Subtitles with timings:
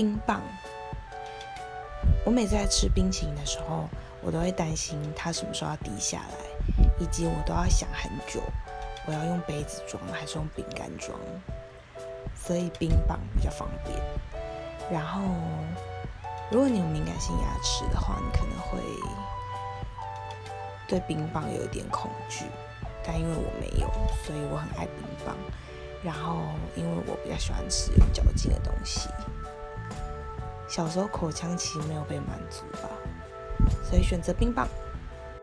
[0.00, 0.40] 冰棒，
[2.24, 3.86] 我每次在吃冰淇淋的时候，
[4.22, 8.40] 我都会担心它什么时候要滴下来，以及我都要想很久，
[9.04, 11.18] 我要用杯子装还是用饼干装，
[12.34, 13.94] 所以冰棒比较方便。
[14.90, 15.20] 然后，
[16.50, 18.78] 如果你有敏感性牙齿的话，你可能会
[20.88, 22.46] 对冰棒有一点恐惧，
[23.04, 23.86] 但因为我没有，
[24.24, 25.36] 所以我很爱冰棒。
[26.02, 26.38] 然后，
[26.74, 29.10] 因为我比较喜欢吃有嚼劲的东西。
[30.70, 32.88] 小时候口腔期没有被满足吧，
[33.82, 34.68] 所以选择冰棒。